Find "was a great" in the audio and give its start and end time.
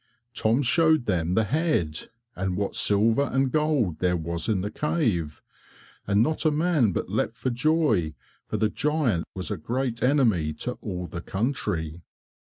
9.35-10.01